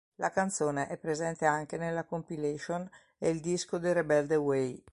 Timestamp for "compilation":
2.05-2.89